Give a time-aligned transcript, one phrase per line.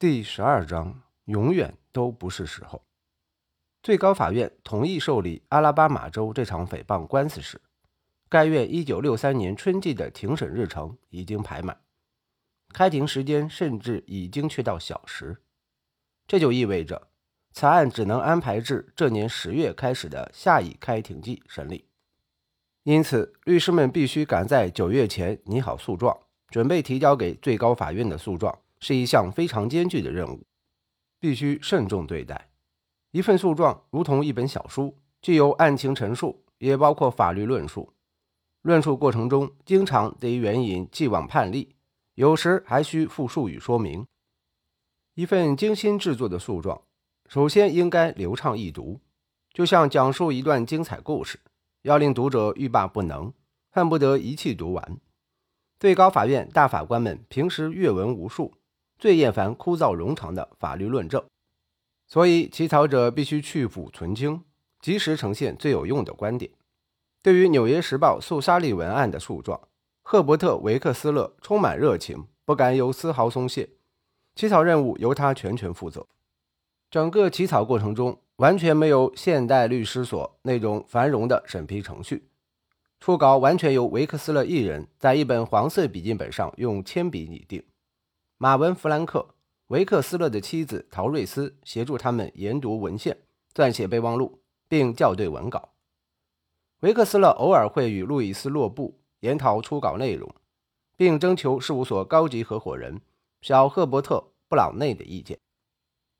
[0.00, 2.86] 第十二章，永远都不是时候。
[3.82, 7.60] 最高法院同意受理阿拉巴马州这场诽谤官司时，
[8.26, 11.78] 该院1963年春季的庭审日程已经排满，
[12.72, 15.36] 开庭时间甚至已经去到小时。
[16.26, 17.08] 这就意味着
[17.52, 21.84] 此案只能安排至这年十月开始的下一开庭季审理。
[22.84, 30.44] 因此，律师们必须赶在九月前拟好诉状，准备提交给最高法院的诉状是一项非常艰巨的任务，
[31.18, 32.50] 必须慎重对待。
[33.12, 37.92] 一份诉状如同一本小书，既有案情陈述，也包括法律论述。
[38.62, 41.74] 论述过程中，经常得援引既往判例，
[42.14, 44.06] 有时还需附术语说明。
[45.14, 46.82] 一份精心制作的诉状，
[47.26, 49.00] 首先应该流畅易读，
[49.52, 51.40] 就像讲述一段精彩故事。
[51.82, 53.32] 要令读者欲罢不能，
[53.70, 55.00] 恨不得一气读完。
[55.78, 58.54] 最高法院大法官们平时阅文无数，
[59.00, 61.24] 最厌烦枯燥冗长的法律论证，
[62.06, 64.42] 所以起草者必须去腐存精，
[64.80, 66.52] 及时呈现最有用的观点。
[67.22, 69.60] 对于《纽约时报》诉沙利文案的诉状，
[70.02, 73.70] 赫伯特·维克斯勒充满热情，不敢有丝毫松懈。
[74.36, 76.06] 起草任务由他全权负责，
[76.90, 78.20] 整个起草过程中。
[78.36, 82.24] 完全没有现代律师所那种繁荣的审批程序，
[82.98, 87.62] 初稿完全由维克斯勒一人在一本黄色笔记本上用铅笔拟定。
[88.42, 89.34] 马文·弗兰克、
[89.66, 93.14] 维克斯勒的妻子陶瑞斯协助他们研读文献、
[93.54, 95.74] 撰写备忘录，并校对文稿。
[96.78, 100.34] 维克斯勒偶尔会与路易斯·洛布研讨初稿内容，
[100.96, 103.02] 并征求事务所高级合伙人
[103.42, 104.14] 小赫伯特·
[104.48, 105.38] 布朗内的意见。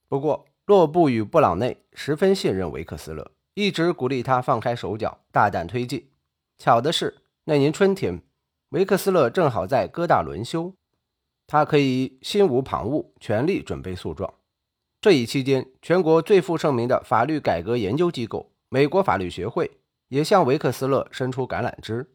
[0.06, 6.10] 不过，洛布与布朗内十分信任维克斯勒，一直鼓励他放开手脚，大胆推进。
[6.58, 8.22] 巧的是，那年春天，
[8.68, 10.74] 维克斯勒正好在哥大轮休，
[11.52, 14.32] 他可以心无旁骛，全力准备诉状。
[15.00, 19.68] 这一期间，全国最负盛名的法律改革研究机构——美国法律学会，
[20.06, 22.08] 也向维克斯勒伸出橄榄枝，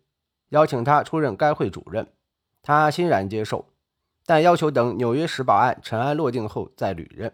[0.52, 2.08] 邀请他出任该会主任。
[2.64, 3.66] 他欣然接受，
[4.26, 7.34] 但要求等《纽约时报》案尘埃落定后再履任。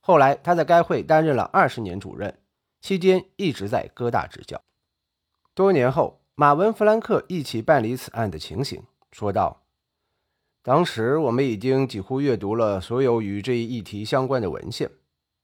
[0.00, 2.36] 后来，他在该会担任了二十年主任，
[2.80, 4.60] 期间一直在哥大执教。
[5.54, 9.61] 多年后，马文·弗兰克一起办理此案的情形说道
[10.62, 14.90] ：“当时我们已经几乎阅读了所有与这一议题相关的文献，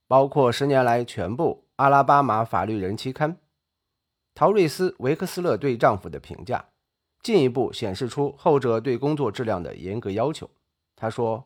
[0.06, 3.37] 包括十年来全部阿拉巴马法律人期刊。”
[4.34, 6.71] 陶瑞斯·维克斯勒对丈夫的评价
[7.23, 10.49] 进一步显示出后者对工作质量的严格要求。
[10.97, 11.45] 他说。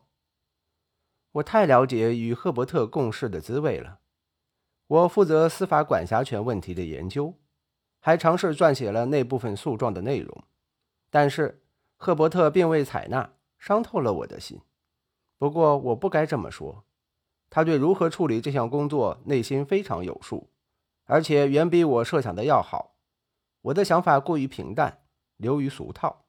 [1.36, 4.00] 我太了解与赫伯特共事的滋味了。
[4.86, 7.32] 我负责司法管辖权问题的研究，
[8.00, 10.44] 还尝试撰写了那部分诉状的内容，
[11.08, 11.62] 但是
[11.96, 13.32] 赫伯特并未采纳，
[13.62, 14.60] 伤透了我的心。
[15.38, 16.84] 不过我不该这么说，
[17.48, 20.50] 他对如何处理这项工作内心非常有数，
[21.04, 22.96] 而且远比我设想的要好。
[23.60, 25.04] 我的想法过于平淡，
[25.36, 26.24] 流于俗套。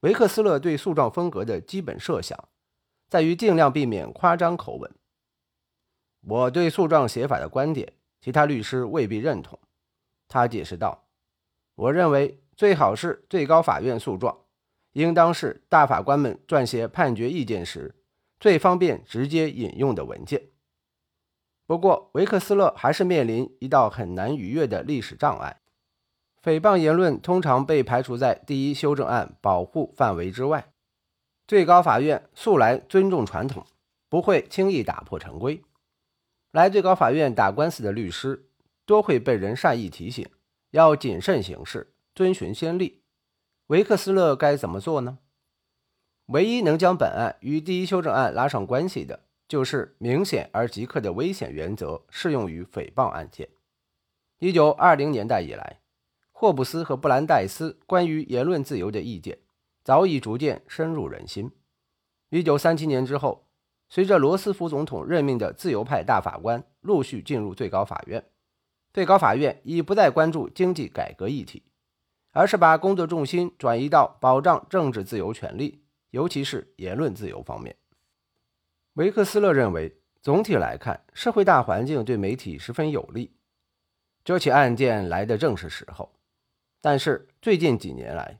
[0.00, 2.48] 维克斯勒对诉状风格的基本设想。
[3.08, 4.92] 在于尽量避免夸张口吻。
[6.22, 9.58] 我对诉状写法的观点，其他律师未必认同。
[10.26, 11.06] 他解释道
[11.76, 14.45] ：“我认为最好是最高法院诉状，
[14.96, 17.94] 应当是大法官们撰写判决意见时
[18.40, 20.48] 最方便直接引用的文件。”
[21.68, 25.60] 不过，维克斯勒还是面临一道很难逾越的历史障碍：
[26.42, 30.72] 诽谤言论通常被排除在第一修正案保护范围之外。
[31.46, 33.66] 最高法院素来尊重传统，
[34.08, 35.62] 不会轻易打破常规。
[36.52, 38.48] 来最高法院打官司的律师
[38.86, 40.26] 多会被人善意提醒，
[40.70, 43.02] 要谨慎行事，遵循先例。
[43.68, 45.18] 维克斯勒该怎么做呢？
[46.26, 53.48] 唯一能将本案与第一修正案拉上关系的，就是明显而即刻的危险原则适用于诽谤案件。
[54.38, 55.80] 一九二零年代以来，
[56.30, 59.38] 霍布斯和布兰代斯关于言论自由的意见。
[59.82, 61.50] 早已逐渐深入人心。
[62.30, 63.48] 一九三七年之后，
[63.88, 68.24] 随着罗斯福总统任命的自由派大法官陆续进入最高法院，
[68.92, 71.62] 最高法院已不再关注经济改革议题，
[72.36, 75.80] 而是把工作重心转移到保障政治自由权利，
[76.10, 77.74] 尤其是言论自由方面。
[78.92, 83.32] 维克斯勒认为，总体来看，社会大环境对媒体十分有利，
[84.22, 86.12] 这起案件来的正是时候。
[86.82, 88.38] 但是最近几年来，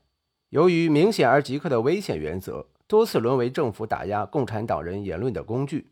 [0.49, 5.89] 由于明显而即刻的危险原则多次沦为政府打压共产党人言论的工具，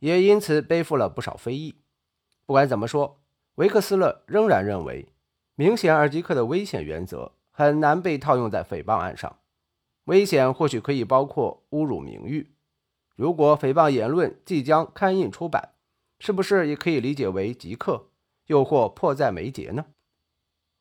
[0.00, 1.76] 也因此背负了不少非议。
[2.46, 3.20] 不管怎么说，
[3.54, 5.06] 维克斯勒仍然认为，
[5.54, 9.38] 明显而即刻的危险原则很难被套用在诽谤案上。
[10.06, 12.50] 危险或许可以包括侮辱名誉，
[13.14, 15.70] 如果诽谤言论即将刊印出版，
[16.18, 18.08] 是不是也可以理解为即刻，
[18.48, 19.86] 又或迫在眉睫呢？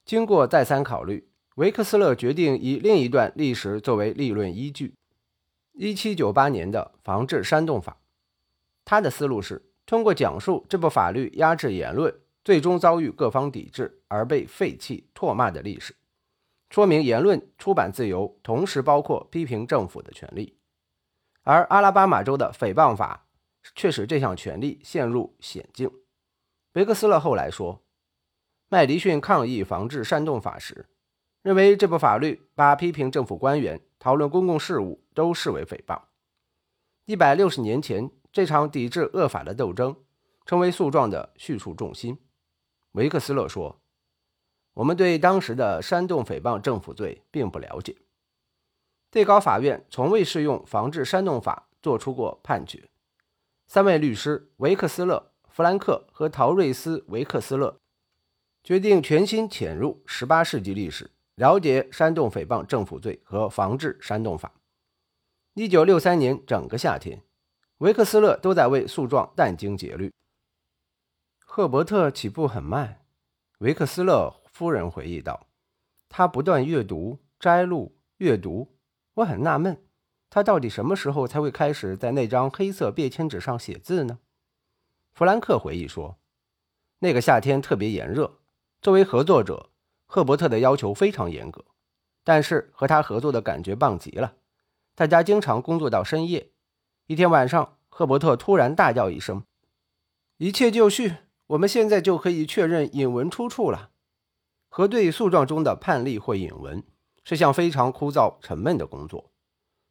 [0.03, 4.95] 经过再三考虑，维克斯勒决定以另一段历史作为立论依据：
[5.73, 7.99] 一七九八年的防治煽动法。
[8.83, 15.95] 他的思路是通过讲述这部法律压制言论，最终遭遇各方抵制而被废弃唾骂的历史，
[16.73, 20.57] 说明言论出版自由同时包括批评政府的权利。
[21.43, 23.27] 而阿拉巴马州的诽谤法
[23.75, 25.91] 却使这项权利陷入险境。
[26.71, 27.83] 维克斯勒后来说。
[28.69, 30.89] 麦迪逊抗议防治煽动法时，
[31.43, 36.01] 认为这部法律把批评政府官员、讨论公共事务都视为诽谤。
[37.05, 39.95] 一百六十年前，这场抵制恶法的斗争
[40.47, 42.17] 成为诉状的叙述重心。
[42.93, 43.79] 维克斯勒说
[44.73, 47.95] ：“我们对当时的煽动诽谤政府罪并不了解。
[49.11, 52.89] 最高法院从未适用防治煽动法作出过判决。
[53.67, 57.77] 三位律师维克斯勒、弗兰克和陶瑞斯·维克斯勒。”
[58.63, 64.53] 决定全心潜入十八世纪历史，了解煽动诽谤政府罪和防治煽动法。
[65.53, 67.21] 一九六三年整个夏天，
[67.79, 70.13] 维克斯勒都在为诉状殚精竭虑。
[71.45, 73.05] 赫伯特起步很慢，
[73.57, 75.47] 维克斯勒夫人回忆道
[76.07, 78.77] ：“他不断阅读、摘录、阅读，
[79.15, 79.83] 我很纳闷，
[80.29, 84.19] 他到底什么时候才会开始在那张黑色便签纸上写字呢？”
[85.15, 86.19] 弗兰克回忆说
[86.99, 88.41] ：“那个夏天特别炎热。”
[88.79, 89.71] 作为合作者，
[90.05, 91.65] 赫伯特的要求非常严格，
[92.23, 94.35] 但是和他合作的感觉棒极了。
[94.93, 96.51] 大家经常工作到深夜。
[97.07, 99.45] 一天晚上，赫伯特突然大叫一声
[100.37, 101.15] ：“一切就绪，
[101.47, 103.89] 我们现在就可以确认引文出处了。”
[104.75, 106.83] 核对诉状中的判例或引文
[107.23, 109.31] 是项非常枯燥沉闷的工作，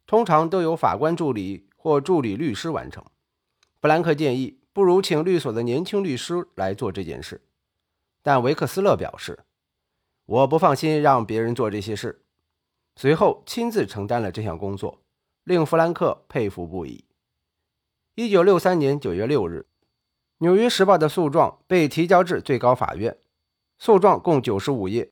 [0.05, 3.01] 通常都由法官助理或助理律师完成。
[3.79, 7.41] 布兰克建议，不如请律所的年轻律师来做这件事。
[8.21, 9.45] 但维克斯勒表示
[10.27, 12.25] ：“我不放心让别人做这些事。”
[12.99, 14.99] 随后亲自承担了这项工作，
[15.45, 17.05] 令弗兰克佩服不已。
[18.15, 19.65] 一九六三年九月六日，
[20.39, 23.17] 《纽约时报》的诉状被提交至最高法院。
[23.85, 25.09] 诉状共九十五页，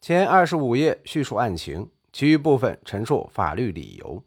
[0.00, 4.24] 前二十五页叙述案情，其余部分陈述法律理由。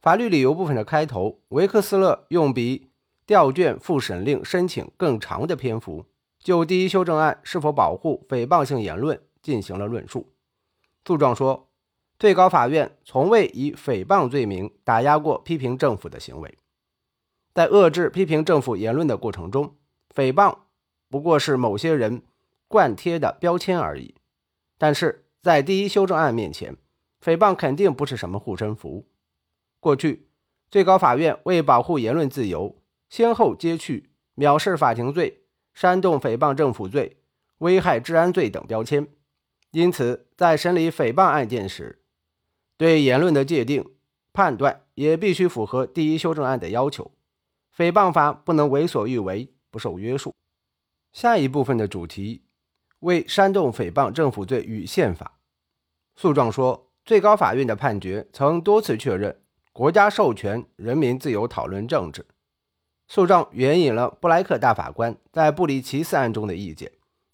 [0.00, 2.92] 法律理由部分的开头，维克斯勒用比
[3.26, 6.06] 调卷复审令申请更长的篇幅。
[6.38, 10.28] 就第一修正案是否保护诽谤性言论进行了论述。
[11.04, 11.68] 诉状说，
[12.16, 16.56] 最高法院从未以诽谤罪名打压过批评政府的行为，
[17.52, 19.74] 在遏制批评政府言论的过程中，
[20.14, 20.58] 诽谤
[21.08, 22.22] 不过是某些人
[22.70, 24.14] 惯贴的标签而已。
[24.78, 26.76] 但是在第一修正案面前，
[27.20, 29.08] 诽谤肯定不是什么护身符。
[29.80, 30.28] 过去，
[30.70, 35.38] 最高法院为保护言论自由，先后揭去藐视法庭罪。
[35.72, 37.16] 煽动诽谤政府罪、
[37.58, 39.08] 危害治安罪等标签，
[39.70, 42.02] 因此在审理诽谤案件时，
[42.76, 43.94] 对言论的界定
[44.32, 47.12] 判断也必须符合第一修正案的要求。
[47.74, 50.34] 诽谤法不能为所欲为，不受约束。
[51.12, 52.42] 下一部分的主题
[53.00, 55.38] 为煽动诽谤政府罪与宪法。
[56.16, 59.40] 诉状说，最高法院的判决曾多次确认
[59.72, 62.26] 国家授权人民自由讨论政治。
[63.08, 66.92] 诉状援引了布莱克大法官在布里奇斯案中的意见，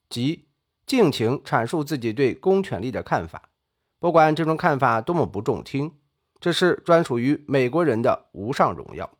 [0.08, 0.46] 即
[0.86, 3.50] 尽情阐述自己对公权力的看法，
[3.98, 5.92] 不管这种看法多么不中听，
[6.40, 9.10] 这是专属于美国人的无上荣耀。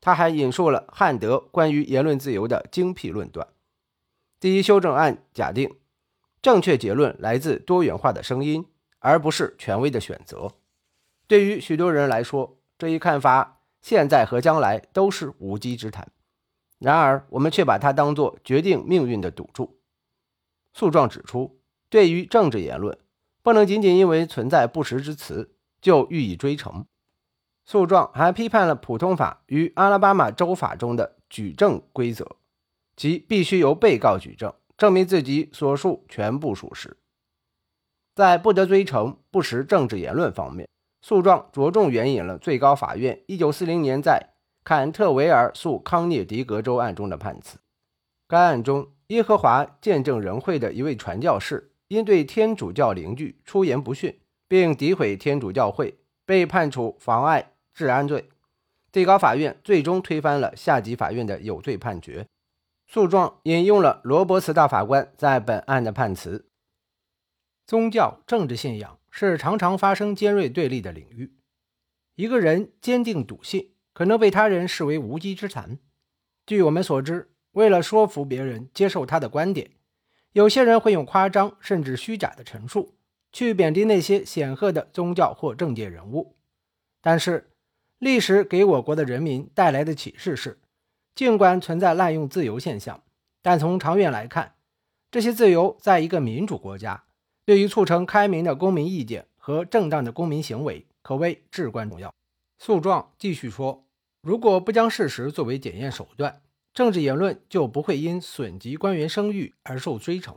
[0.00, 3.46] 他还引述了汉德关于言论自由的精辟论断。
[4.44, 5.74] 第一修正案假定
[6.42, 8.66] 正确结论来自多元化的声音，
[8.98, 10.52] 而不是权威的选择。
[11.26, 13.62] 对于许多人来说，这一看法。
[13.80, 16.12] 现在和将来都是无稽之谈，
[16.78, 19.78] 然而我们却把它当作决定命运的赌注。
[20.74, 21.58] 诉状指出，
[21.88, 22.98] 对于政治言论，
[23.42, 26.84] 不能仅仅因为存在不实之词就予以追成。
[27.64, 32.36] 诉状还批判了普通法与阿拉巴马州法中的举证规则，
[32.96, 36.96] 即必须由被告举证，证明自己所述全部属实。
[38.14, 40.68] 在不得追成不实政治言论方面。
[41.02, 44.30] 诉状着重援引了最高法院1940年在
[44.64, 47.58] 坎特维尔诉康涅狄格州案中的判词。
[48.26, 58.30] 该案中，耶和华见证人会的一位传教士因对天主教邻居出言不逊，并诋毁天主教会，被判处妨碍治安罪。
[58.90, 62.26] 最高法院最终推翻了下级法院的有罪判决。
[62.86, 66.48] 诉状引用了罗伯茨大法官在本案的判词：
[67.66, 68.98] 宗教、政治信仰。
[69.16, 71.36] 是常常发生尖锐对立的领域。
[72.16, 75.78] 一个人坚定笃信，可能被他人视为无稽之谈。
[76.44, 79.70] 据我们所知，为了说服别人接受他的观点，
[80.32, 82.96] 有些人会用夸张甚至虚假的陈述
[83.30, 86.34] 去贬低那些显赫的宗教或政界人物。
[87.00, 87.52] 但是，
[87.98, 90.58] 历史给我国的人民带来的启示是：
[91.14, 93.02] 尽管存在滥用自由现象，
[93.40, 94.54] 但从长远来看，
[95.10, 97.04] 这些自由在一个民主国家，
[97.44, 102.12] 对于促成开明的公民意见和正当的公民行为，可谓至关重要。
[102.58, 103.84] 诉状继续说，
[104.22, 106.42] 如果不将事实作为检验手段，
[106.72, 110.34] 政治言论就不会因损及官员声誉而受追惩。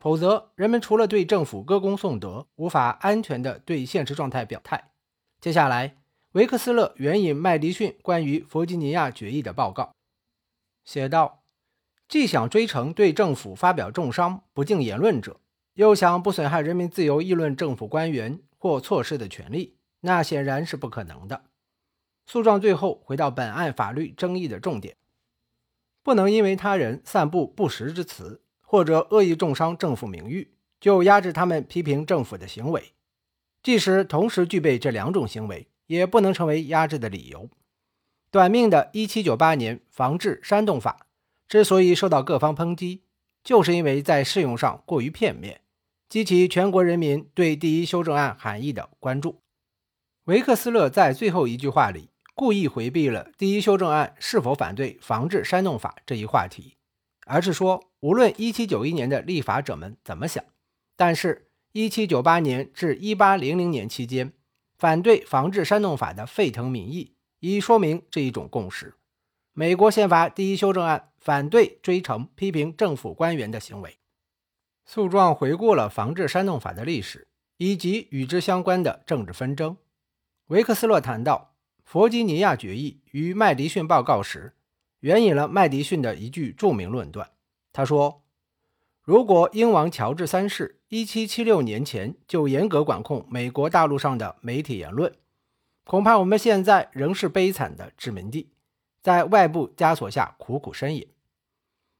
[0.00, 4.90] 否则，人们除了对政府歌功颂德，无法安全地对现实状态表态。
[5.40, 5.94] 接下来，
[6.32, 9.94] 维克斯勒援引麦迪逊关于弗吉尼亚决议的报告，
[10.82, 11.40] 写道。
[12.08, 15.40] 既想追成对政府发表重伤、不敬言论者，
[15.74, 21.44] 又想不损害人民自由议论政府官员或措施的权利，那显然是不可能的。
[22.26, 24.96] 诉状最后回到本案法律争议的重点：
[26.02, 32.92] 不能因为他人散布不实之词，或者恶意重伤政府名誉，就压制他们批评政府的行为。
[33.62, 37.48] 即使同时具备这两种行为，也不能成为压制的理由。
[38.30, 41.06] 短命的1798年防治煽动法。
[41.48, 43.02] 之所以受到各方抨击，
[43.44, 45.60] 就是因为在适用上过于片面，
[46.08, 49.42] 激起全国人民对第一修正案含义的关注。
[50.24, 56.76] 维克斯勒在最后一句话里故意回避了第一修正案是否反对防治煽动法这一话题，
[57.26, 60.42] 而是说，无论1791年的立法者们怎么想，
[60.96, 64.32] 但是1798年至1800年期间，
[64.82, 68.96] 反对防治煽动法的沸腾民意以说明这一种共识。
[69.52, 71.10] 美国宪法第一修正案。
[71.20, 73.96] 反对追惩批评政府官员的行为。
[74.84, 79.76] 诉状回顾了防治煽动法的历史以及与之相关的政治纷争。
[80.48, 84.56] 维克斯勒谈到弗吉尼亚决议与麦迪逊报告时，
[84.98, 87.30] 援引了麦迪逊的一句著名论断。
[87.72, 88.21] 他说
[89.02, 95.12] ：“如果英王乔治三世1776年前就严格管控美国大陆上的媒体言论，
[95.84, 98.50] 恐怕我们现在仍是悲惨的殖民地。”
[99.02, 101.08] 在外部枷锁下苦苦呻吟，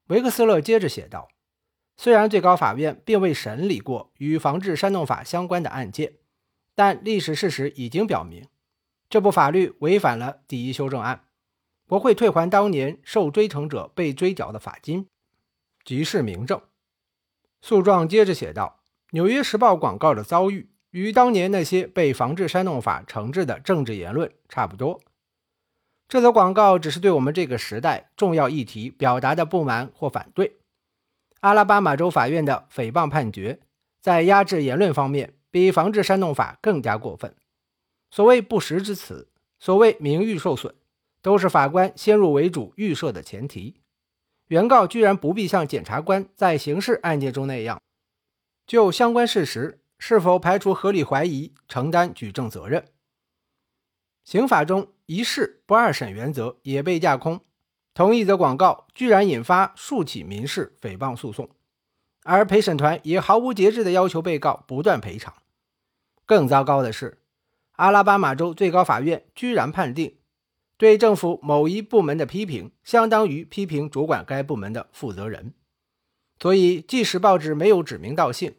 [0.07, 1.29] 维克斯勒接着写道
[1.99, 6.13] ：“虽然最高法院并未审理过与防治煽动法相关的案件，
[6.77, 8.47] 但历史事实已经表明，
[9.11, 11.25] 这部法律违反了第一修正案。
[11.89, 15.09] 国会退还当年受追惩者被追缴的罚金，
[15.85, 16.63] 即是明证。”
[17.63, 18.81] 诉状接着写道
[19.13, 25.01] ：“《纽约时报》广告的遭遇与当年那些被防治煽动法惩治的政治言论差不多。”
[26.09, 30.59] 这则广告只是对我们这个时代重要议题表达的不满或反对。
[31.41, 33.61] 阿拉巴马州法院的诽谤判决
[34.01, 37.35] 在压制言论方面比防治煽动法更加过分。
[38.11, 39.29] 所谓不实之词，
[39.59, 40.75] 所谓名誉受损，
[41.23, 43.77] 都是法官先入为主预设的前提。
[44.53, 47.81] 原告居然不必像检察官在刑事案件中那样，
[48.67, 52.85] 就相关事实是否排除合理怀疑承担举证责任。
[54.25, 57.41] 刑法中一事不二审原则也被架空，
[57.95, 61.49] 同一则广告居然引发数起民事诽谤诉讼，
[62.23, 65.33] 而陪审团也毫无节制地要求被告不断赔偿。
[66.27, 67.23] 更糟糕的是，
[67.77, 70.19] 阿拉巴马州最高法院居然判定，
[70.83, 75.55] 对政府某一部门的批评相当于批评主管该部门的负责人，
[76.41, 78.57] 所以即使报纸没有指名道姓，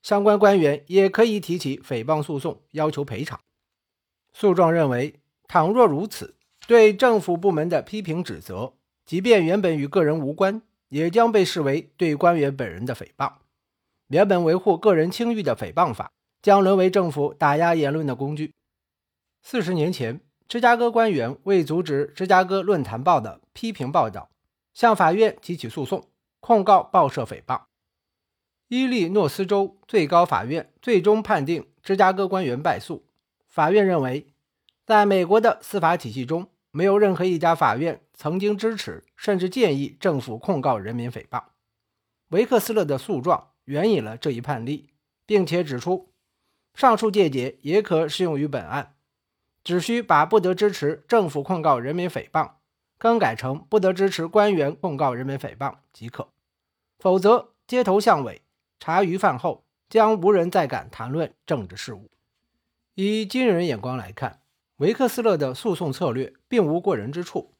[0.00, 3.38] 相关官员也可以提起诽谤诉讼，要求赔偿。
[4.32, 6.34] 诉状认为，倘若如此，
[6.66, 8.72] 对政府部门的批评指责，
[9.04, 13.30] 即便原本与个人无关，也将被视为对官员本人的诽谤。
[14.06, 18.54] 原本维护个人清誉的诽谤法，将沦为政府打压言论的工具。
[19.42, 24.30] 四十年前，芝加哥官员为阻止《芝加哥论坛报》的批评报道，
[24.72, 27.62] 向法院提起诉讼，控告报社诽谤。
[28.68, 33.04] 伊利诺斯州最高法院最终判定芝加哥官员败诉。
[33.48, 34.26] 法院认为，
[34.84, 41.42] 在美国的司法体系中，没有任何一家法院曾经支持甚至建议政府控告人民诽谤。
[42.28, 44.90] 维克斯勒的诉状援引了这一判例，
[45.24, 46.12] 并且指出，
[46.74, 48.95] 上述见解也可适用于本案，
[49.66, 52.52] 只需把不得支持政府控告人民诽谤
[52.98, 56.28] 更改成不得支持官员控告人民诽谤即可，
[57.00, 58.42] 否则街头巷尾、
[58.78, 62.08] 茶余饭后将无人再敢谈论政治事务。
[62.94, 64.38] 以今人眼光来看，
[64.76, 67.52] 维克斯勒的诉讼策略并无过人之处，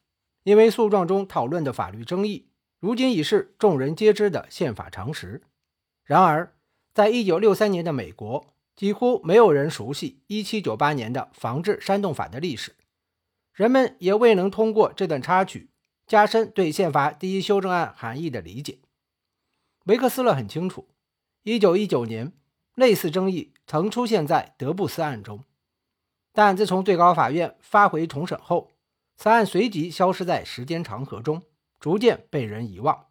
[0.43, 2.47] 因为诉状中讨论的法律争议，
[2.79, 5.41] 如今已是众人皆知的宪法常识。
[6.05, 6.53] 然而，
[6.93, 8.47] 在一九六三年的美国，
[8.77, 12.75] 几乎没有人熟悉一七九八年的防治煽动法的历史。
[13.51, 15.71] 人们也未能通过这段插曲
[16.05, 18.77] 加深对宪法第一修正案含义的理解。
[19.85, 20.87] 维克斯勒很清楚
[21.43, 22.31] ，1919年
[22.75, 25.43] 类似争议曾出现在德布斯案中，
[26.31, 28.71] 但自从最高法院发回重审后，
[29.17, 31.41] 此案随即消失在时间长河中，
[31.79, 33.07] 逐渐被人遗忘。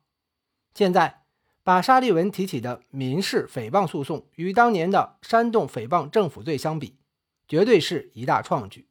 [0.74, 1.25] 现在，
[1.66, 7.00] 把沙利文提起的民事诽谤诉讼与当年的煽动诽谤政府罪相比，
[7.48, 8.88] 绝对是一大创举。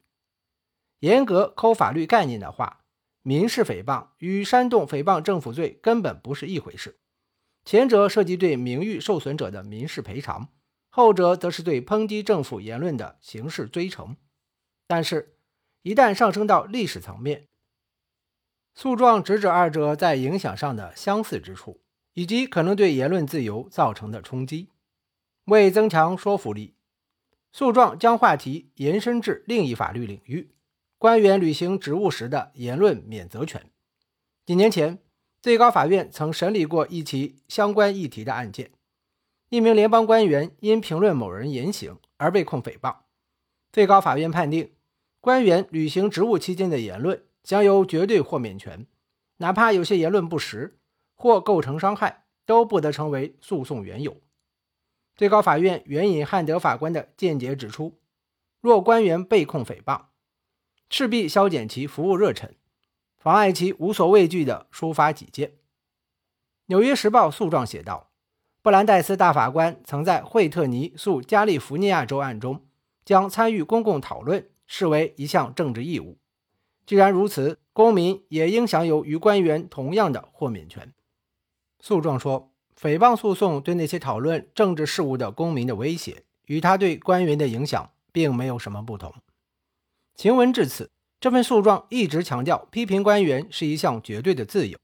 [0.98, 2.84] 严格抠法律概念的话，
[3.22, 7.00] 民事诽谤与煽动诽谤政府罪根本不是一回事。
[7.64, 10.50] 前者涉及对名誉受损者的民事赔偿，
[10.90, 14.16] 后者则是对抨击政府言论的刑事追惩。
[14.86, 15.38] 但是，
[15.80, 17.48] 一旦上升到历史层面，
[18.74, 21.80] 诉状直指二者在影响上的相似之处，
[22.16, 24.70] 以及可能对言论自由造成的冲击。
[25.44, 26.74] 为增强说服力，
[27.52, 30.50] 诉状将话题延伸至另一法律领域。
[30.96, 33.70] 官员履行职务时的言论免责权。
[34.46, 34.98] 几年前，
[35.42, 38.70] 最高法院曾审理过一起相关议题的案件。
[39.50, 42.96] 一名联邦官员因评论某人言行而被控诽谤。
[43.70, 44.72] 最高法院判定，
[45.20, 48.86] 官员履行职务期间的言论享有绝对豁免权，
[49.36, 50.78] 哪怕有些言论不实
[51.16, 54.16] 或构成伤害，都不得成为诉讼缘由。
[55.16, 57.98] 最高法院援引汉德法官的见解指出，
[58.60, 60.02] 若官员被控诽谤，
[60.90, 62.54] 势必削减其服务热忱，
[63.16, 65.48] 妨碍其无所畏惧的抒发己见。
[66.66, 68.10] 《纽约时报》诉状写道
[68.60, 72.66] ：“布兰代斯大法官曾在惠特尼诉加利福尼亚州案中，
[73.04, 76.18] 将参与公共讨论视为一项政治义务。
[76.84, 80.92] 既然如此，公民也应享有与官员同样的豁免权。”
[81.80, 89.14] 诉状说，诽谤诉讼对那些讨论政治事务的公民的威胁，与他对官员的影响并没有什么不同。
[90.14, 90.90] 晴文至此，
[91.20, 94.78] 这份诉状一直强调批评官员是一项绝对的自由。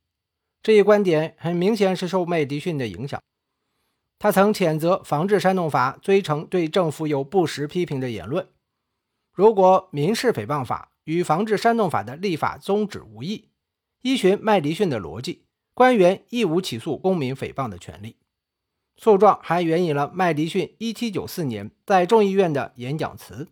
[0.63, 3.21] 这一观点很明显是受麦迪逊的影响。
[4.19, 8.49] 他曾谴责《防治煽动法》追惩对政府有不实批评的言论。
[9.33, 13.49] 如果民事诽谤法与《防治煽动法》的立法宗旨无异，
[14.03, 15.43] 依循麦迪逊的逻辑，
[15.75, 18.17] 官员亦无起诉公民诽谤的权利。
[18.97, 23.49] 诉状还援引了麦迪逊1794年在众议院的演讲词。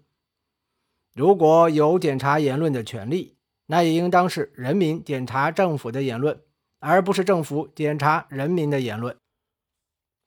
[1.12, 6.40] 如果有检查言论的权利，那也应当是人民检查政府的言论，
[6.78, 9.16] 而不是政府检查人民的言论。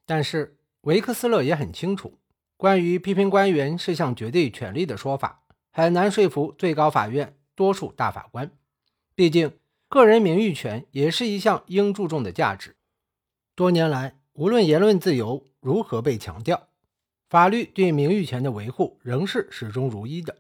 [0.06, 2.20] 但是维克斯勒也很清楚，
[2.58, 8.52] 关于批评官员是项绝对权利的说法，很难说服最高法院多数大法官。
[9.16, 9.54] 毕竟，
[9.94, 12.76] 个人名誉权也是一项应注重的价值。
[13.54, 16.70] 多年来，无论言论自由如何被强调，
[17.30, 20.38] 法律对名誉权的维护仍是始终如一的。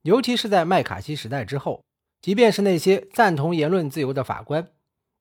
[0.00, 1.84] 尤其是在麦卡锡时代之后，
[2.22, 4.72] 即便是那些赞同言论自由的法官，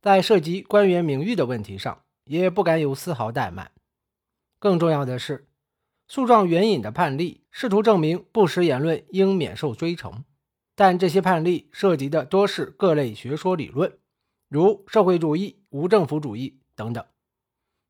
[0.01, 3.73] 在涉及官员名誉的问题上，也不敢有丝毫怠慢。
[4.57, 5.49] 更重要的是，
[6.07, 10.23] 诉状援引的判例试图证明不实言论应免受追惩，
[10.79, 13.97] 但这些判例涉及的多是各类学说理论，
[14.47, 17.03] 如社会主义、无政府主义等等。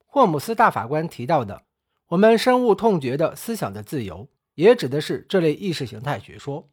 [0.07, 1.65] 霍姆斯大法官提到的
[2.09, 6.67] “我们深恶痛绝的思想的自由”，也指的是这类意识形态学说。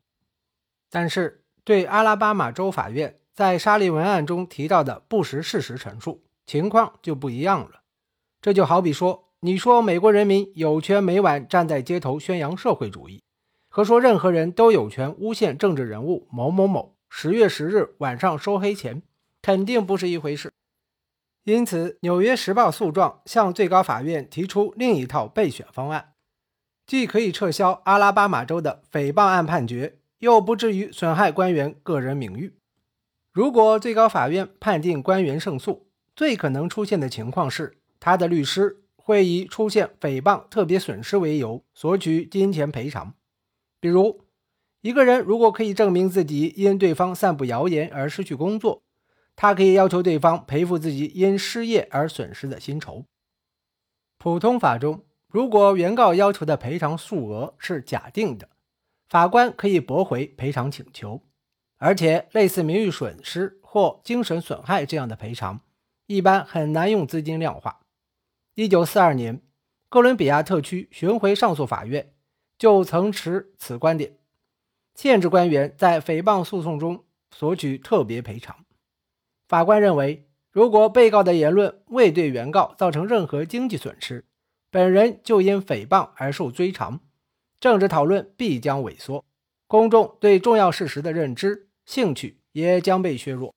[0.88, 7.82] 但是，对阿拉巴马州法院在沙利文案中提到的不实事实陈述情况就不一样了。
[8.40, 13.22] 这就好比说，你说美国人民有权每晚站在街头宣扬社会主义，
[13.76, 19.02] 和说任何人都有权诬陷政治人物某某某十月十日晚上收黑钱，
[19.42, 20.50] 肯定不是一回事。
[21.44, 26.14] 因此，《纽约时报》诉状向最高法院提出另一套备选方案，
[26.86, 29.98] 既可以撤销阿拉巴马州的诽谤案判决。
[30.20, 32.54] 又不至于损害官员个人名誉。
[33.30, 43.12] 如果最高法院判定官员胜诉，最可能出现的情况是，他的律师会以出现诽谤特别损失为由索取金钱赔偿。
[43.80, 44.24] 比如，
[44.80, 48.82] 一个人如果可以证明自己因对方散布谣言而失去工作，
[49.34, 53.04] 他可以要求对方赔付自己因失业而损失的薪酬。
[54.18, 58.48] 普通法中，如果原告要求的赔偿数额是假定的。
[59.08, 61.22] 法官可以驳回赔偿请求，
[61.76, 65.60] 而且类似名誉损失或精神损害这样的赔偿，
[66.06, 67.80] 一般很难用资金量化。
[68.54, 69.42] 一九四二年，
[69.88, 72.14] 哥伦比亚特区巡回上诉法院
[72.58, 74.16] 就曾持此观点，
[74.94, 78.64] 限制官员在诽谤诉讼中索取特别赔偿。
[79.48, 84.24] 法官认为，如果被告的言论未对原告造成任何经济损失，
[84.70, 87.00] 本人就因诽谤而受追偿。
[87.60, 89.24] 政治讨论必将萎缩，
[89.66, 93.54] 公众对重要事实的认知兴趣也将被削弱。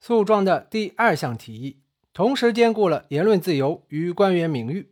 [0.00, 1.80] 诉状的第二项提议
[2.12, 4.90] 同时兼顾了言论自由与官员名誉。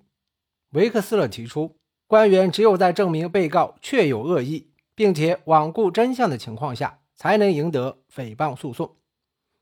[0.71, 1.77] 维克斯勒提出，
[2.13, 8.97] 官员只有在证明被告确有恶意，并且罔顾真相的情况下，才能赢得诽谤诉讼。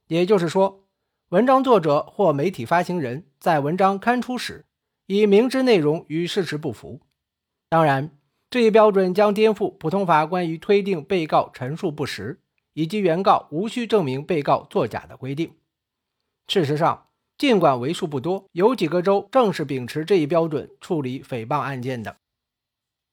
[0.08, 0.88] 也就是说，
[1.28, 4.66] 文章作者或媒体发行人在文章刊出时，
[5.06, 7.00] 已明知内容与事实不符。
[7.68, 8.18] 当然，
[8.50, 12.40] 这一标准将颠覆普通法关于推定被告陈述不实
[12.72, 15.52] 以及原告无需证明被告作假的规定。
[16.48, 17.06] 事实上，
[17.38, 22.16] 尽管为数不多，有几个州正是秉持这一标准处理诽谤案件的。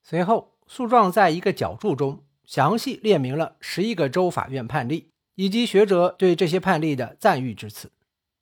[0.09, 7.91] 随后，诉状在一个角注中详细列明了十一个州法院判例以及学者对这些判例的赞誉之词。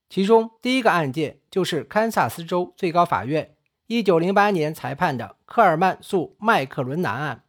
[0.08, 3.56] 其中，第一个案件就是堪萨斯州最高法院
[3.88, 7.46] 1908年裁判的科尔曼诉麦克伦南案。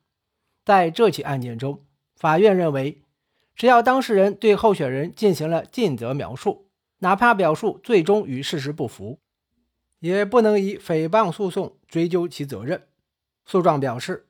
[0.64, 1.84] 在这起案件中，
[2.16, 3.02] 法院认为，
[3.54, 9.18] 只要当事人对候选人进行了尽责描述，哪怕表述最终与事实不符，
[9.98, 12.85] 也不能以诽谤诉讼追究其责任。
[13.46, 14.26] 诉状表示，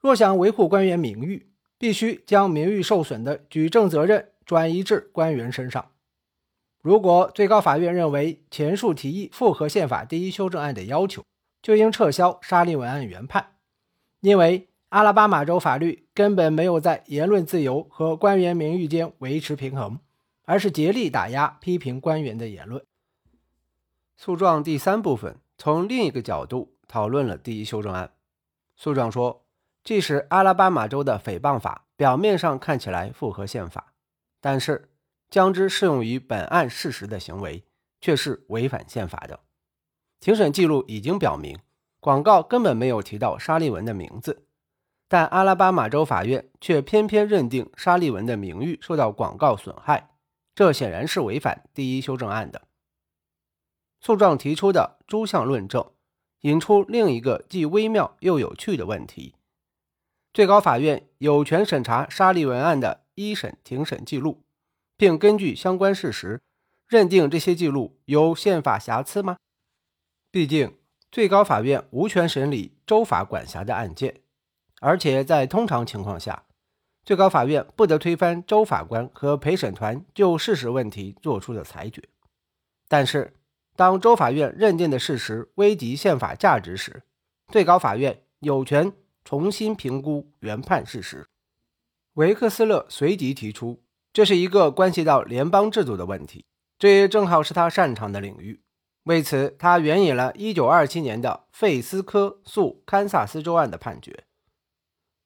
[0.00, 5.92] 若想维护官员名誉，必须将名誉受损的举证责任转移至官员身上。
[6.82, 11.22] 如果最高法院认为前述提议符合宪法第一修正案的要求，
[11.62, 13.52] 就应撤销沙利文案原判，
[14.20, 20.00] 因为阿拉巴马州法律根本没有在言论自由和官员名誉间维持平衡，
[20.44, 22.82] 而是竭力打压批评官员的言论。
[24.16, 28.10] 诉状第三部分从另一个角度讨论了第一修正案。
[28.80, 29.44] 诉状说，
[29.84, 33.92] 即使阿拉巴马州的诽谤法表面上看起来符合宪法，
[34.40, 34.88] 但是。
[35.30, 37.64] 将之适用于本案事实的行为，
[38.00, 39.38] 却是违反宪法的。
[40.18, 41.56] 庭审记录已经表明，
[42.00, 44.44] 广告根本没有提到沙利文的名字，
[45.06, 50.10] 但阿拉巴马州法院却偏偏认定沙利文的名誉受到广告损害，
[50.52, 52.62] 这显然是违反第一修正案的。
[54.00, 55.92] 诉状提出的诸项论证，
[56.42, 59.34] 引出另一个既微妙又有趣的问题：
[60.32, 64.42] 最高法院有权审查沙利文案的一审庭审记录。
[64.96, 66.42] 并根据相关事实
[66.86, 69.38] 认定这些记录有宪法瑕疵吗？
[70.30, 70.76] 毕竟
[71.10, 74.20] 最高法院无权审理州法管辖的案件，
[74.82, 76.44] 而且在通常情况下，
[77.02, 82.06] 最高法院不得推翻州法官和陪审团就事实问题作出的裁决。
[82.86, 83.32] 但是，
[83.80, 87.02] 当州法院认定的事实危及宪法价值时，
[87.50, 88.92] 最高法院有权
[89.24, 91.26] 重新评估原判事实。
[92.12, 93.82] 维克斯勒随即提出。
[94.12, 96.44] 这是一个关系到联邦制度的问题，
[96.78, 98.60] 这也正好是他擅长的领域。
[99.04, 104.24] 为此，他援引了1927年的费斯科诉堪萨斯州案的判决。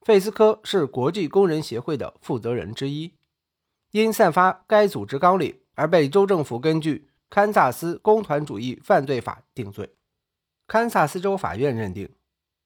[0.03, 3.15] 费斯科是国际工人协会的负责人之一，
[3.91, 9.95] 因散发该组织纲领而被州政府根据堪萨斯工团主义犯罪法定罪。
[10.67, 12.09] 堪萨斯州法院认定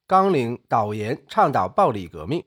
[0.06, 2.44] 纲领导言倡导暴力革命，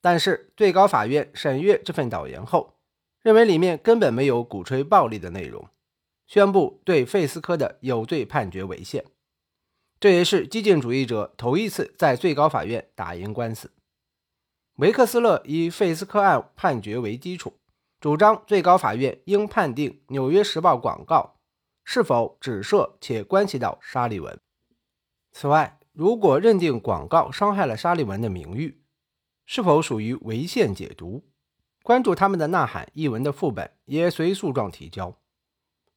[0.00, 2.74] 但是最高法院审阅这份导言后。
[3.22, 5.68] 认为里面根本没有鼓吹暴力的内容，
[6.26, 9.04] 宣布对费斯科的有罪判决违宪。
[10.00, 13.70] 这也是激进主义者头一次在最高法院打赢官司。
[14.78, 17.54] 维克斯勒以费斯科案判决为基础，
[18.00, 21.36] 主张最高法院应判定《纽约时报》广告
[21.84, 24.38] 是否指涉且关系到沙利文。
[25.32, 28.82] 此外，如果认定广告伤害了沙利文的名誉，
[29.44, 31.24] 是否属于违宪解读？
[31.82, 35.18] 关注他们的呐喊一文的副本也随诉状提交。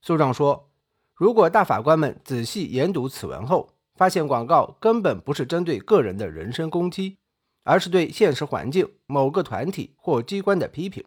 [0.02, 0.72] 诉状说，
[1.14, 7.20] 如果大法官们仔细研读此文后，发现广告根本不是针对个人的人身攻击，
[7.64, 11.06] 而是对现实环境、某个团体或机关的批评。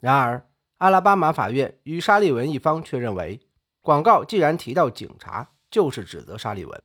[0.00, 3.40] 然而，阿拉巴马法院与沙利文一方却认为，
[3.84, 6.82] 广告既然提到警察，就是指责沙利文。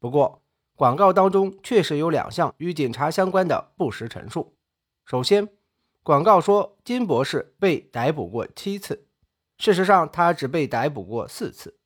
[0.00, 0.40] 不过，
[0.74, 4.56] 广告当中确实有两项与警察相关的不实陈述。
[5.04, 5.50] 首先，
[6.02, 9.06] 广告说金博士被逮捕过七次，
[9.58, 11.78] 事实上他只被逮捕过四次。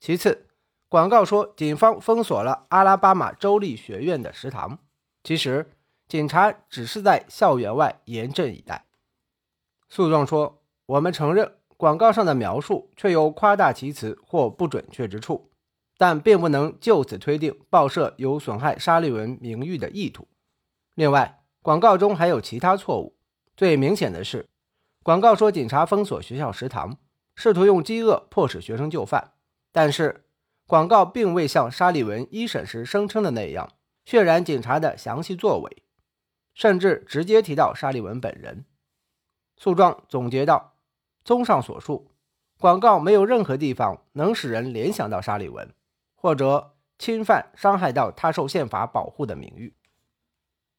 [0.00, 0.48] 其次，
[0.88, 4.80] 广告说警方封锁了阿拉巴马州立学院的食堂，
[5.22, 5.70] 其实
[6.08, 8.84] 警察只是在校园外严阵以待。
[9.88, 15.50] 诉状说，我们承认广告上的描述确有夸大其词或不准确之处，
[15.98, 20.26] 但并不能就此推定报社有损害沙利文名誉的意图。
[20.94, 23.16] 另外，广告中还有其他错误。
[23.56, 24.46] 最明显的是，
[25.02, 26.98] 广告说警察封锁学校食堂，
[27.34, 29.32] 试图用饥饿迫使学生就范。
[29.72, 30.24] 但是，
[30.66, 33.70] 广告并未像沙利文一审时声称的那样
[34.06, 35.82] 渲染警察的详细作为，
[36.54, 38.64] 甚至直接提到沙利文本人。
[39.58, 40.75] 诉状总结道：
[41.26, 42.12] 综上所述，
[42.56, 45.74] 广告没有任何地方能使人联想到沙利文，
[46.14, 49.74] 或者侵犯、伤害到他受宪法保护的名誉。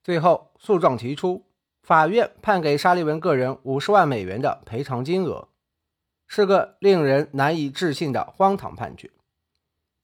[0.01, 1.43] 最后，诉状提出，
[1.83, 5.49] 法院判给沙利文个人五十万美元的赔偿金额，
[6.27, 9.11] 是个令人难以置信的荒唐判决。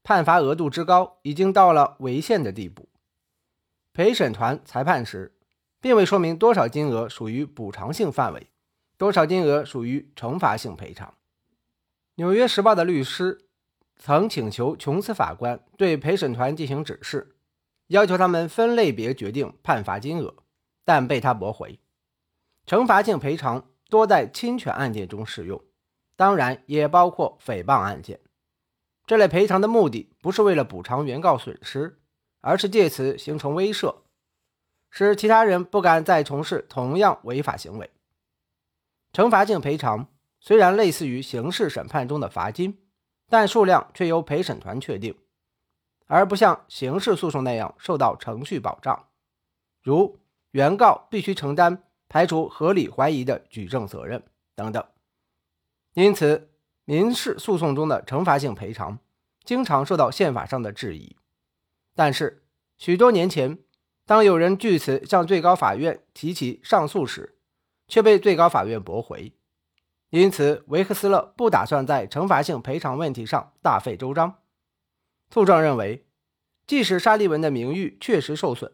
[0.04, 2.90] 判罚额度之高，已经到了违宪的地步。
[3.94, 5.38] 陪审团裁判时，
[5.80, 8.48] 并未说明多少金额属于补偿性范围，
[9.04, 11.10] 多少金额属于惩罚性赔偿。
[12.16, 13.38] 《纽约时报》的律师
[13.98, 17.36] 曾请求琼斯法官对陪审团进行指示。
[17.88, 20.34] 要求他们分类别决定判罚金额，
[20.86, 21.82] 但被他驳回。
[22.66, 25.62] 惩罚性赔偿多在侵权案件中适用，
[26.16, 28.22] 当然也包括诽谤案件。
[29.06, 32.00] 这类赔偿的目的不是为了补偿原告损失，
[32.40, 33.98] 而是借此形成威慑，
[34.90, 37.90] 使其他人不敢再从事同样违法行为。
[39.14, 40.08] 惩罚性赔偿
[40.40, 42.80] 虽然类似于刑事审判中的罚金，
[43.30, 45.16] 但数量却由陪审团确定。
[46.08, 49.08] 而不像刑事诉讼那样受到程序保障，
[49.82, 50.20] 如
[50.52, 54.22] 原告必须承担排除合理怀疑的举证责任
[54.56, 54.84] 等等。
[55.94, 56.52] 因此，
[56.86, 59.00] 民事诉讼中的惩罚性赔偿
[59.44, 61.16] 经常受到宪法上的质疑。
[61.96, 62.44] 但是，
[62.78, 63.60] 许多年前，
[64.06, 67.38] 当有人据此向最高法院提起上诉时，
[67.88, 69.34] 却被最高法院驳回。
[70.10, 74.36] 因此，维克斯勒不打算在惩罚性赔偿问题上大费周章。
[75.32, 76.06] 诉状认为，
[76.68, 78.72] 即使沙利文的名誉确实受损，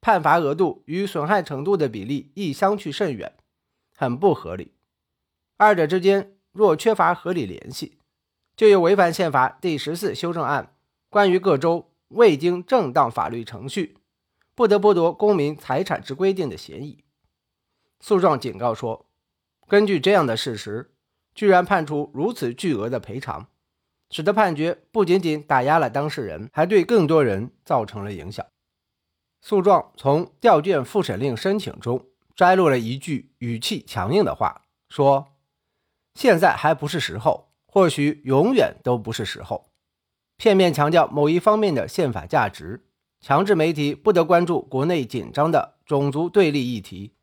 [0.00, 3.34] 判罚额度与损害程度的比例亦相去甚远，
[3.94, 4.72] 很不合理。
[5.58, 7.98] 二者之间若缺乏合理联系，
[8.56, 10.74] 就有违反宪法第十四修正案
[11.10, 13.98] 关于各州未经正当法律程序
[14.54, 17.03] 不得剥夺公民财产之规定的嫌疑。
[18.06, 19.06] 诉状警告说，
[19.66, 20.92] 根据这样的事实，
[21.34, 23.46] 居然判处如此巨额的赔偿。
[24.10, 28.44] 使得判决不仅仅打压了当事人，还对更多人造成了影响。
[29.40, 35.28] 诉状从调卷复审令申请中摘录了一句语气强硬的话，说
[36.14, 39.70] ：“现在还不是时候，或许永远都不是时候。”
[40.36, 42.84] 片面强调某一方面的宪法价值，
[43.22, 47.14] 强制媒体不得关注国内紧张的种族对立议题，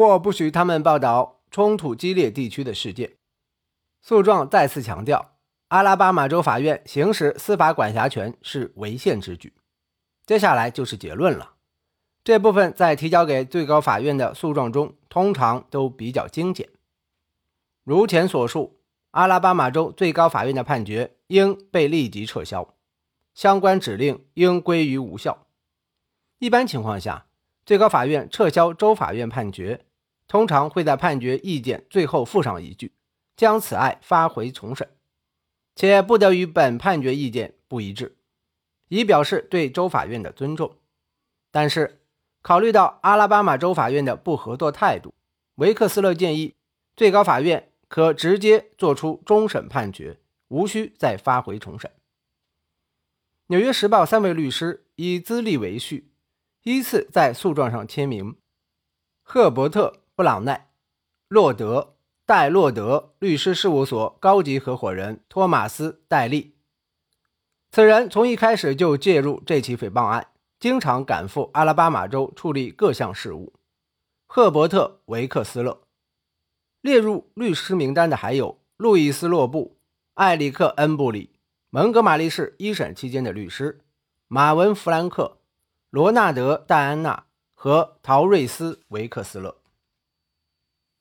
[0.00, 3.18] 或不许他们报道冲突激烈地区的事件。
[4.00, 5.36] 诉状再次强调。
[5.68, 9.52] 阿拉巴马州法院行使司法管辖权是违宪之举。
[10.24, 11.52] 接下来就是结论了。
[12.24, 16.70] 这部分在提交给最高法院的诉状中通常都比较精简。
[17.84, 22.74] 如前所述，阿拉巴马州最高法院的判决应被立即撤销，
[23.34, 25.46] 相关指令应归于无效。
[26.38, 27.26] 一般情况下，
[27.66, 29.84] 最高法院撤销州法院判决，
[30.30, 32.92] 通常会在判决意见最后附上一句，
[33.36, 34.88] 将此案发回重审。
[35.74, 38.16] 且不得与本判决意见不一致，
[38.86, 40.76] 以表示对州法院的尊重。
[41.50, 42.04] 但是，
[42.42, 45.12] 考虑到阿拉巴马州法院的不合作态度，
[45.56, 46.54] 维克斯勒建议
[46.94, 51.90] 最高法院可直接作出终审判决，无需再发回重审。
[53.48, 56.12] 《纽约时报》三位律师以资历为序，
[56.62, 58.36] 依次在诉状上签名：
[59.24, 60.68] 赫伯特·布朗奈、
[61.28, 61.94] 洛德。
[62.26, 66.54] 戴洛德律师事务所高级合伙人托马斯·戴利，
[67.72, 70.26] 此人从一开始就介入这起诽谤案，
[70.58, 73.54] 经常赶赴阿拉巴马州处理各项事务。
[74.26, 75.80] 赫伯特·维克斯勒
[76.82, 79.78] 列入律师名单的还有路易斯·洛布、
[80.12, 81.30] 艾里克·恩布里，
[81.70, 83.80] 蒙哥马利市一审期间的律师
[84.28, 85.38] 马文·弗兰克、
[85.88, 89.56] 罗纳德·戴安娜和陶瑞斯·维克斯勒。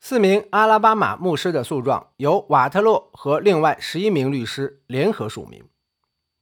[0.01, 5.63] 四名阿拉巴马牧师的诉状由瓦特洛和另外十一名律师联合署名。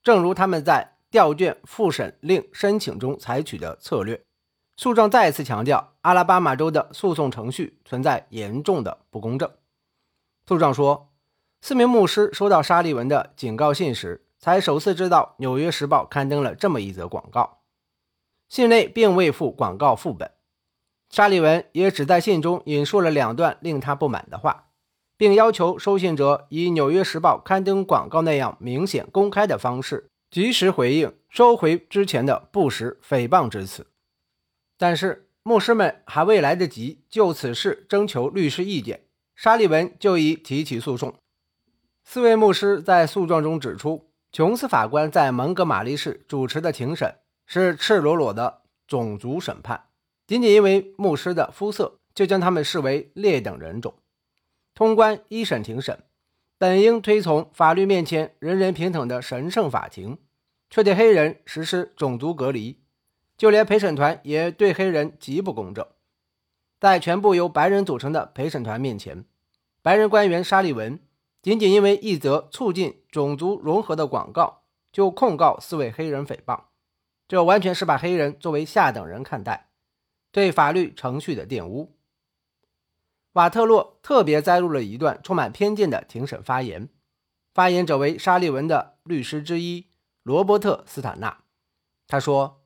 [0.04, 4.24] 正如他们在调卷复审令申请中采取的策略，
[4.78, 9.52] 诉状再次强调阿拉巴马州的诉讼程序存在严重的不公正。
[10.48, 11.10] 诉状说，
[11.62, 17.62] 四名牧师收到沙利文的警告信时，才首次知道《纽约时报》刊登了这么一则广告，
[18.48, 20.32] 信内并未附广告副本。
[21.10, 24.65] 沙利文也只在信中引述了两段令他不满的话，
[25.15, 33.88] 并要求收信者以《纽约时报》刊登广告那样明显公开的方式，及时回应，收回之前的不实诽谤之词。
[34.78, 41.15] 但是，牧师们还未来得及就此事征求律师意见，沙利文就已提起诉讼。
[42.04, 47.15] 四位牧师在诉状中指出，琼斯法官在蒙哥马利市主持的庭审
[47.46, 49.86] 是赤裸裸的种族审判。
[50.28, 53.96] 仅仅因为牧师的肤色、就将他们视为劣等人种。
[54.76, 56.04] 通关一审庭审
[56.58, 60.18] 本应推崇法律面前人人平等的神圣法庭，
[60.70, 62.82] 却对黑人实施种族隔离，
[63.38, 65.88] 就连陪审团也对黑人极不公正。
[66.80, 69.24] 在全部由白人组成的陪审团面前，
[69.82, 71.00] 白人官员沙利文
[71.42, 76.63] 仅仅因为一则促进种族融合的广告，就控告四位黑人诽谤，
[77.28, 79.67] 这完全是把黑人作为下等人看待，
[80.32, 81.96] 对法律程序的玷污。
[83.34, 86.90] 瓦特洛特别摘录了一段充满偏见的庭审发言，
[87.54, 89.88] 发言者为沙利文的律师之一
[90.24, 91.44] 罗伯特·斯坦纳。
[92.08, 92.63] 他说：“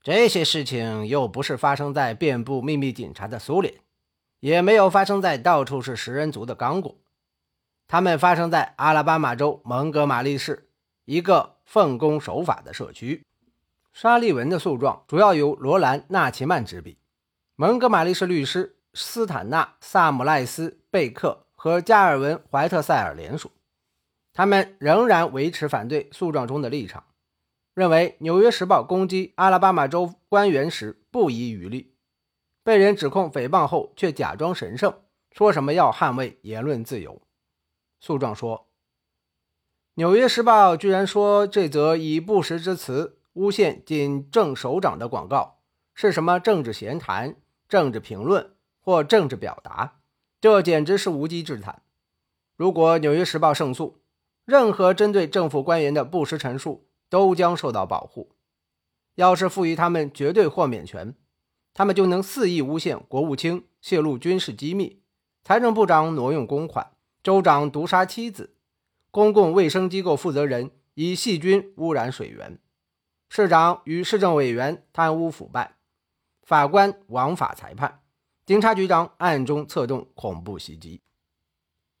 [0.00, 3.80] 这些事情又不是发生在遍布秘密警察的苏联，
[4.40, 6.96] 也没有发生在到处是食人族的刚果，
[7.88, 10.70] 他们发生在阿拉巴马州蒙哥马利市
[11.04, 13.24] 一个奉公守法的社区。”
[14.00, 16.98] 沙利文的诉状主要由罗兰·纳奇曼执笔，
[17.56, 18.76] 蒙哥马利市律师。
[18.94, 23.50] 斯坦纳、萨姆赖斯、贝克和加尔文·怀特塞尔联署，
[24.32, 27.02] 他们仍然维持反对诉状中的立场，
[27.74, 31.96] 认为《纽约时报》攻击阿拉巴马州官员时不遗余力。
[32.62, 34.94] 被人指控诽谤后，却假装神圣，
[35.32, 37.20] 说什么要捍卫言论自由。
[37.98, 38.58] 诉状说，
[39.94, 45.60] 《纽约时报》居然说这则以不实之词诬陷仅正首长的广告
[45.94, 47.36] 是什么政治闲谈、
[47.68, 48.54] 政治评论。
[48.80, 50.00] 或政治表达，
[50.40, 51.82] 这简直是无稽之谈。
[52.56, 54.00] 如果《纽约时报》胜诉，
[54.46, 58.30] 任何针对政府官员的不实陈述都将受到保护。
[59.16, 61.14] 要是赋予他们绝对豁免权，
[61.74, 65.02] 他们就能肆意诬陷国务卿泄露军事机密、
[65.44, 68.54] 财政部长挪用公款、州长毒杀妻子、
[69.10, 72.58] 公共卫生机构负责人以细菌污染水源、
[73.28, 75.76] 市长与市政委员贪污腐败、
[76.42, 78.00] 法官枉法裁判。
[78.46, 81.02] 警察局长暗中策动恐怖袭击。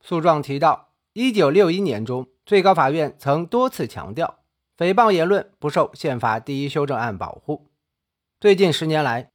[0.00, 4.38] 诉状提到，1961年中，最高法院曾多次强调，
[4.78, 7.70] 诽谤言论不受宪法第一修正案保护。
[8.40, 9.30] 最近十年来，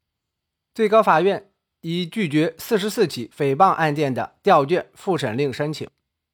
[0.73, 1.51] 最高法院
[1.81, 5.87] 已拒绝44起诽谤案件的调卷复审令申请。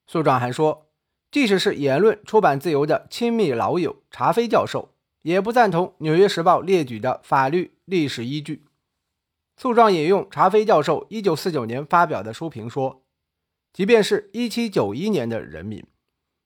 [0.06, 0.86] 诉状还说，
[1.30, 8.64] 即使是言论出版自由的亲密老友查菲教授，也不赞同《纽约时报》列举的法律历史依据。
[9.56, 13.04] 诉状引用查菲教授1949年发表的书评说，
[13.72, 15.84] 即便是一七九一年的人民，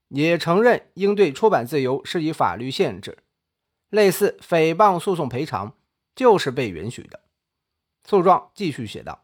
[0.09, 3.19] 也承认应对出版自由施以法律限制，
[3.91, 5.75] 类似诽谤诉讼赔偿
[6.17, 7.21] 就是被允许的。
[8.05, 9.23] 诉状继续写道：“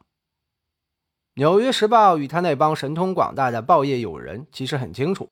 [1.34, 5.28] 纽约时报与他那帮神通广大的报业友人其实很清楚，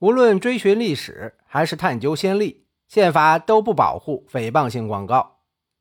[0.00, 2.63] 无论追寻历史还是探究先例，
[2.94, 5.40] 宪法都不保护诽谤性广告，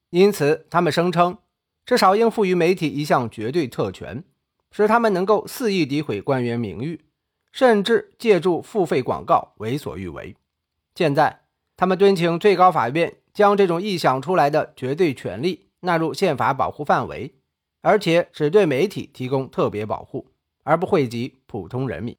[0.10, 1.38] 因此他们声称。”
[1.86, 4.24] 至少应赋予媒体一项绝对特权，
[4.72, 7.02] 使他们能够肆意诋毁官员名誉，
[7.52, 10.36] 甚至借助付费广告为所欲为。
[10.96, 11.42] 现在，
[11.78, 17.36] 他们敦请最高法院将这种臆想出来的绝对权利纳入宪法保护范围，
[17.82, 20.32] 而且只对媒体提供特别保护，
[20.64, 22.18] 而不惠及普通人民。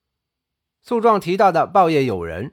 [0.83, 2.52] 诉状提到的报业友人，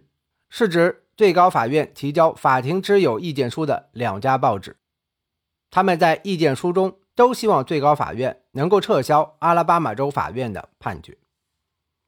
[0.49, 4.78] 是指最高法院提交法庭之友意见书的两家报纸，
[5.70, 6.98] 他们在意见书中。
[7.14, 11.20] 都希望最高法院能够撤销阿拉巴马州法院的判决。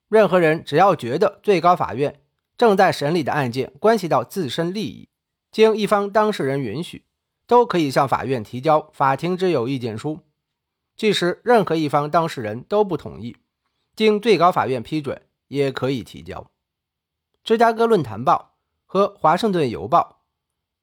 [0.08, 2.21] 任何人只要觉得最高法院
[2.58, 5.08] 正在审理的案件关系到自身利益，
[5.52, 7.06] 经一方当事人允许，
[7.45, 10.21] 都可以向法院提交法庭之友意见书。
[10.95, 13.38] 即使任何一方当事人都不同意，
[13.95, 16.49] 经最高法院批准，也可以提交。
[17.43, 18.52] 芝加哥论坛报
[18.93, 20.21] 和华盛顿邮报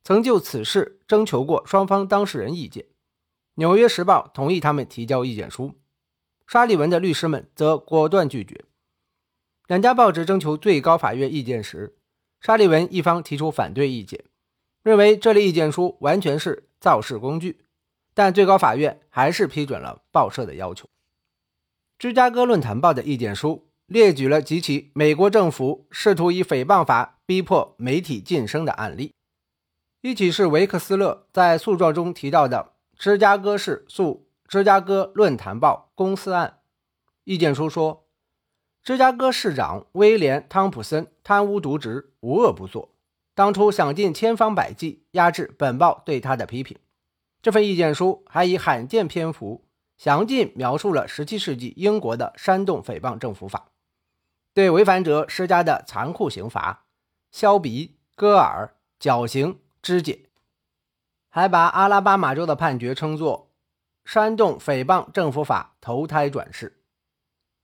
[0.02, 2.82] 曾就此事征求过双方当事人意见。
[3.54, 5.78] 《纽约时报》同意他们提交意见书，
[6.48, 8.64] 沙利文的律师们则果断拒绝。
[9.68, 11.98] 两家报纸征求最高法院意见时，
[12.40, 14.24] 沙利文一方提出反对意见，
[14.82, 17.64] 认为这类意见书完全是造势工具，
[18.12, 20.88] 但最高法院还是批准了报社的要求。
[21.96, 29.12] 芝加哥论坛报的意见书列举了几起美国政府试图以诽谤法逼迫媒体晋升的案例，
[30.00, 32.74] 一起是维克斯勒在诉状中提到的。
[32.96, 36.60] 芝加哥市诉芝加哥论坛报公司案
[37.24, 38.06] 意见书说，
[38.84, 42.94] 芝加哥市长威廉·汤普森贪污渎职，无恶不作，
[43.34, 46.78] 当初想尽千方百计压制本报对他的批评。
[47.42, 49.64] 这份意见书还以罕见篇幅
[49.98, 53.66] 详尽描述了17世纪英国的煽动诽谤政府法，
[54.52, 56.86] 对违反者施加的残酷刑罚：
[57.30, 60.26] 削鼻、割耳、绞刑、肢解。
[61.28, 63.52] 还把阿拉巴马州的判决称作
[64.04, 66.82] 煽动诽谤政府法投胎转世。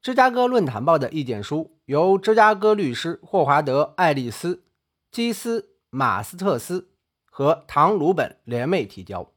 [0.01, 4.63] 芝加哥论坛报的意见书由芝加哥律师霍华德·爱丽丝、
[5.11, 5.61] 基斯·
[5.91, 6.91] 马斯特斯
[7.29, 9.33] 和唐·鲁本联袂提交。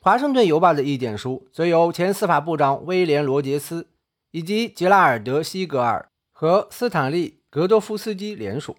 [0.00, 3.90] 华盛顿邮报的意见书则由前司法部长威廉·罗杰斯
[4.32, 6.09] 以及吉拉尔德·西格尔
[6.40, 8.78] 和斯坦利·格多夫斯基联署。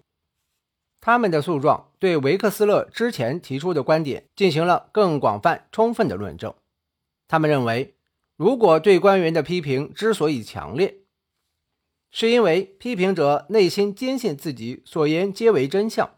[1.00, 6.52] 他们的诉状对维克斯勒之前提出的观点进行了更广泛、充分的论证。
[7.28, 7.94] 他们认为。
[8.34, 10.96] 如果对官员的批评之所以强烈，
[12.10, 16.16] 是因为批评者内心坚信自己所言皆为真相，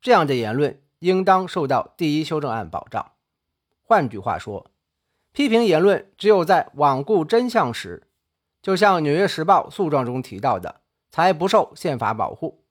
[0.00, 3.12] 这样的言论应当受到第一修正案保障。
[3.82, 4.70] 换句话说，
[5.32, 8.06] 批评言论只有在罔顾真相时，
[8.62, 10.82] 就像《纽约时报》诉状中提到的，
[11.14, 12.64] 才不受宪法保护。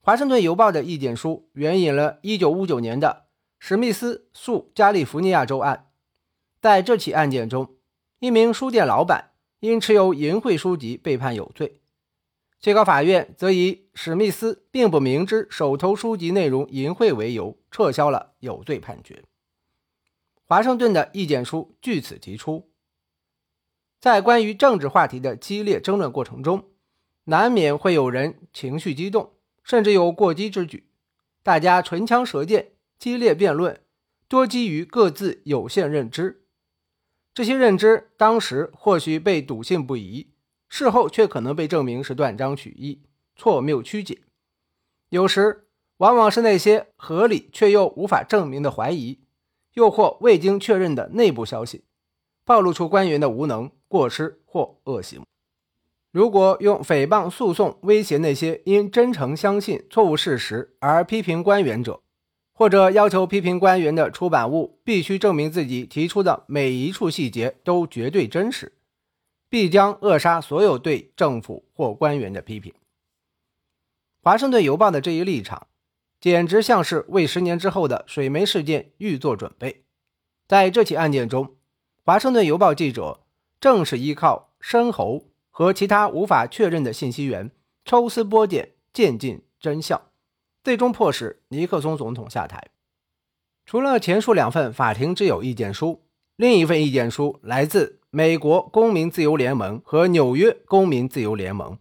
[0.00, 3.26] 华盛顿邮报的意见书援引了1959年的
[3.58, 5.90] 史密斯诉加利福尼亚州案，
[6.62, 7.76] 在这起案件中。
[8.20, 11.82] 一名书店老板因持有淫秽书籍被判有罪，
[12.58, 19.22] 最高法院则以史密斯并不明知手头书籍内容淫秽为由，撤销了有罪判决。
[20.46, 22.70] 华盛顿的意见书据此提出，
[24.00, 26.64] 在关于政治话题的激烈争论过程中，
[27.28, 30.88] 难免会有人情绪激动，甚至有过激之举，
[31.42, 33.82] 大家唇枪舌剑，激烈辩论，
[34.28, 36.46] 多基于各自有限认知。
[37.34, 40.30] 这些认知当时或许被笃信不疑，
[40.70, 43.02] 事后却可能被证明是断章取义、
[43.36, 44.22] 错谬曲解。
[45.10, 45.68] 有时，
[45.98, 49.20] 往往是那些合理却又无法证明的怀疑，
[49.74, 51.84] 又或未经确认的内部消息，
[52.46, 55.22] 暴露出官员的无能、过失或恶行。
[56.10, 62.00] 如果用诽谤诉讼威胁那些因真诚相信错误事实而批评官员者，
[62.54, 68.72] 或者要求批评官员的出版物必须证明自己提出的每一处细节都绝对真实，
[69.50, 72.72] 必将扼杀所有对政府或官员的批评。
[74.22, 75.68] 华盛顿邮报的这一立场，
[76.20, 79.84] 简直像是为十年之后的水门事件预做准备。
[80.48, 81.54] 在这起案件中，
[82.02, 83.20] 华盛顿邮报记者
[83.60, 85.27] 正是依靠申猴
[85.58, 87.50] 和其他无法确认的信息源，
[87.84, 90.00] 抽丝剥茧，渐进真相。
[90.62, 92.68] 最终迫使尼克松总统下台。
[93.66, 96.04] 除了前述两份法庭之友意见书，
[96.36, 101.76] 另一份意见书来自美国公民自由联盟和纽约公民自由联盟，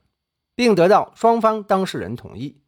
[0.56, 2.64] 并得到双方当事人同意。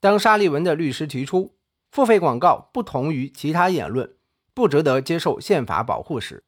[0.00, 1.56] 当沙利文的律师提出
[1.90, 4.14] 付费广告不同于其他言论，
[4.52, 6.44] 不值得接受宪法保护时，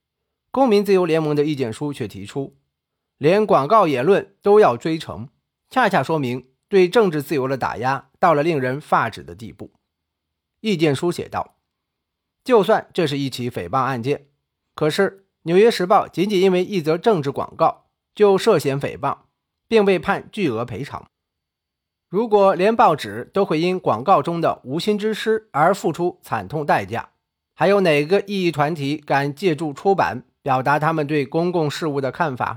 [0.51, 2.55] 公民自由联盟的意见书却提出
[3.19, 5.29] 连广告言论都要追成，
[5.69, 6.49] 恰恰说明。
[6.71, 9.73] 对政治自由的打压到了令人发指的地步。
[10.61, 11.57] 意见书写道
[12.45, 14.27] ：“就算这是一起诽谤案件，
[14.75, 15.11] 可是
[15.45, 19.17] 《纽约时报》仅仅因为一则政治广告就涉嫌诽谤，
[19.67, 21.07] 并被判巨额赔偿。
[22.11, 27.09] 如果连报纸都会因广告中的无心之失而付出惨痛代价，
[27.55, 32.57] 还有哪个异议团体敢借助出版表达他们对公共事务的看法？”